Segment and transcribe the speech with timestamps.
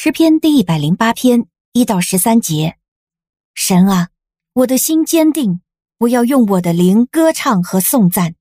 [0.00, 2.76] 诗篇第一百零八篇一到十三节，
[3.52, 4.10] 神啊，
[4.52, 5.60] 我的心坚定，
[5.98, 8.36] 我要用我的灵歌唱和颂赞。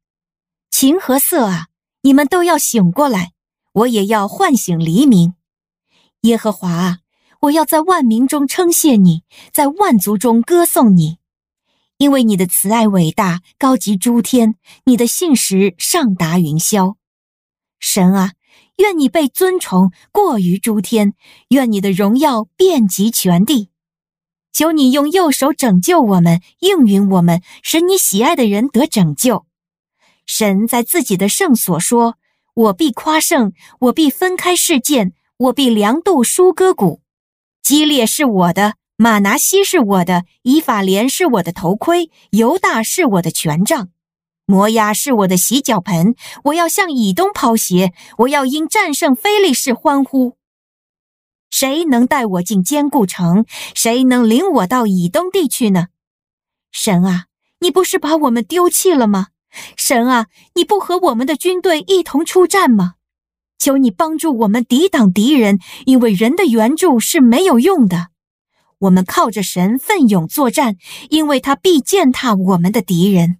[0.70, 1.66] 琴和瑟啊，
[2.02, 3.32] 你们都要醒过来，
[3.74, 5.34] 我也要唤醒黎明。
[6.22, 7.00] 耶和华啊，
[7.40, 11.18] 我要在万民中称谢你，在万族中歌颂你，
[11.98, 14.54] 因为你的慈爱伟大，高及诸天，
[14.86, 16.98] 你的信实上达云霄。
[17.80, 18.34] 神啊。
[18.78, 21.14] 愿你被尊崇，过于诸天；
[21.50, 23.70] 愿你的荣耀遍及全地。
[24.54, 29.46] 求你用右手拯救我们，应允我们，使你喜爱的人得拯救。
[30.26, 32.18] 神在自己的圣所说
[32.54, 37.02] ：“我必夸胜，我必分开示剑，我必量度疏割谷。
[37.64, 43.90] 基列是我的，玛拿西是我的，以法莲是我的头盔，犹大是我的权杖。”
[44.50, 46.16] 摩押是我的洗脚盆，
[46.46, 50.38] 我要向以东抛鞋，我要因战胜非利士欢呼。
[51.50, 53.46] 谁能带我进坚固城？
[53.76, 55.88] 谁能领我到以东地去呢？
[56.72, 57.26] 神啊，
[57.60, 59.28] 你不是把我们丢弃了吗？
[59.76, 62.94] 神啊，你不和我们的军队一同出战吗？
[63.60, 68.12] 求你帮助我们抵挡敌人，因为人的援助是没有用的。
[68.80, 70.78] 我们靠着神奋勇作战，
[71.10, 73.40] 因为他必践踏我们的敌人。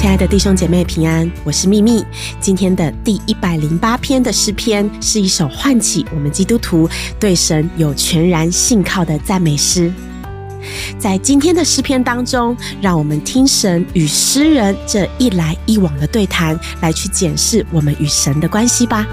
[0.00, 2.02] 亲爱的弟兄姐妹平安，我是秘密。
[2.40, 9.92] 今天的第一百零八篇的诗篇是一首唤起我们基督徒对神有全然信靠的赞美诗。
[10.98, 19.06] 在今天的诗篇当中，让我们听神与诗人这一来一往的对谈，来去检视我们与神的关系吧。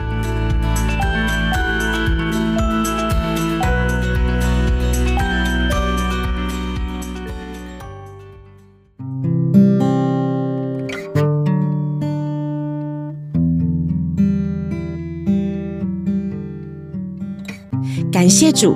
[18.28, 18.76] 感谢主。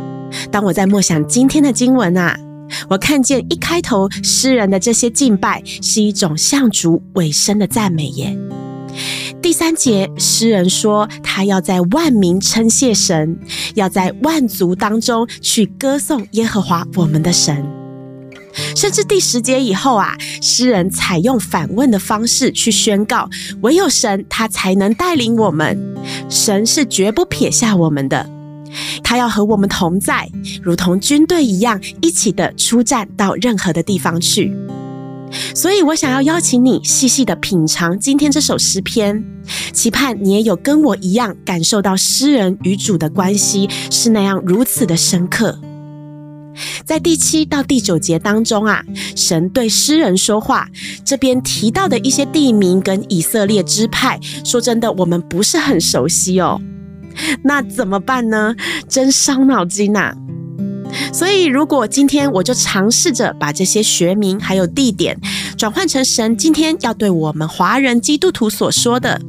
[0.49, 2.39] 当我在默想今天的经文啊，
[2.87, 8.33] 我看见一开头诗人的这些敬拜是一种向主委身的赞美耶。
[9.41, 13.37] 第三节诗人说他要在万民称谢神，
[13.75, 17.61] 要在万族当中去歌颂耶和华我们的神。
[18.73, 23.29] 甚至第十节以后啊，诗人采用反问的方式去宣告，
[23.63, 25.77] 唯有神他才能带领我们，
[26.29, 28.29] 神是绝不撇下我们的。
[29.11, 30.31] 他要和我们同在，
[30.63, 34.55] 如同军队一样，一起的出战到任何的地方去。
[35.53, 39.21] 所以我想要邀请你细细的品尝今天这首诗篇，
[39.73, 45.59] 期盼你也有跟我一样感受到诗人与主的关系是那样如此的深刻。
[46.85, 48.81] 在第七到第九节当中啊，
[49.17, 50.69] 神对诗人说话，
[51.03, 56.61] 这边提到的一些地名跟以色列支派，说真的，我们不是很熟悉哦。
[57.43, 58.55] 那怎么办呢？
[58.87, 60.13] 真伤脑筋呐！
[61.13, 65.17] 所以，如果今天我就尝试着把这些学名还有地点
[65.57, 69.21] 转换成神今天要对我们华人基督徒所说的，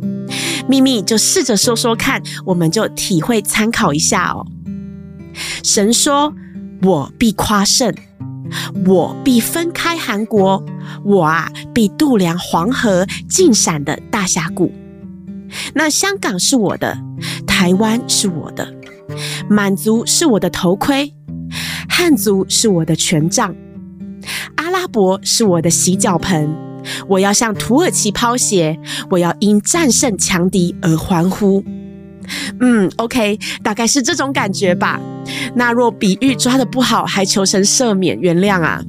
[0.68, 4.44] 秘密就试着说说看，我们就体会参考一下哦。
[5.62, 6.34] 神说
[6.82, 7.94] ：“我必夸胜，
[8.84, 10.64] 我必分开韩国，
[11.04, 14.72] 我啊必度量黄河尽闪的大峡谷。”
[15.74, 16.96] 那香港是我的，
[17.62, 18.74] 台湾是我的，
[19.48, 21.14] 满族是我的头盔，
[21.88, 23.54] 汉族是我的权杖，
[24.56, 26.52] 阿拉伯是我的洗脚盆。
[27.06, 28.76] 我要向土耳其抛鞋，
[29.10, 31.62] 我要因战胜强敌而欢呼。
[32.58, 35.00] 嗯，OK，大概是这种感觉吧。
[35.54, 38.82] 那若比喻抓得不好，还求神赦免原谅啊。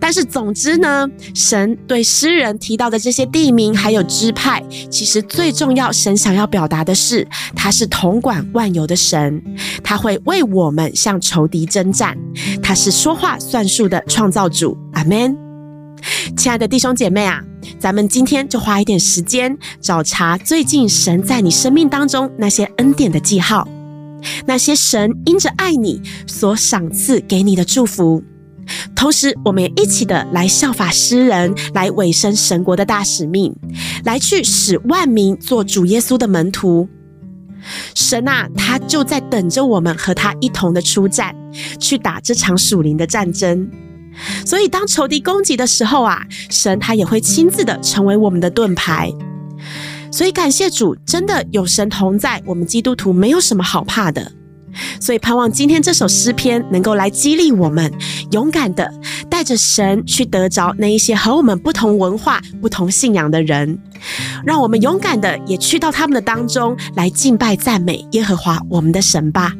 [0.00, 9.42] 但是总之呢，神对诗人提到的这些地名还有支派，其实最重要，神想要表达的是，他是统管万有的神，
[9.82, 12.16] 他会为我们向仇敌征战，
[12.62, 14.76] 他是说话算数的创造主。
[14.92, 15.36] 阿门。
[16.36, 17.42] 亲爱的弟兄姐妹啊，
[17.78, 23.66] 咱们今天就花一点时间找查最近神在你生命当中那些恩典的记号，
[24.46, 28.22] 那些神因着爱你所赏赐给你的祝福。
[28.94, 33.54] 同时，我们也一起的来效法诗人，来委身神国的大使命，
[34.04, 36.88] 来去使万民做主耶稣的门徒。
[37.94, 41.34] 神啊，他就在等着我们和他一同的出战，
[41.80, 43.68] 去打这场属灵的战争。
[44.44, 49.12] 所以，当仇敌攻击的时候啊，神他也会亲自的成为我们的盾牌。
[50.10, 54.32] 所以，感谢主，真的有神同在，我们基督徒没有什么好怕的。
[55.00, 57.92] 所以，盼望今天这首诗篇能够来激励我们，
[58.30, 58.92] 勇敢的
[59.28, 63.78] 带着神去得着那一些和我们不同文化、不同信仰的人，
[64.44, 69.52] 让我们勇敢的也去到他们的当中来敬拜赞美耶和华我们的神吧。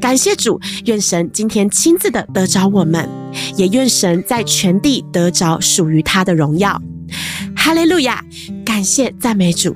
[0.00, 3.08] 感谢主，愿神今天亲自的得着我们，
[3.56, 6.80] 也愿神在全地得着属于他的荣耀。
[7.56, 8.22] 哈利路亚！
[8.64, 9.74] 感谢赞美主。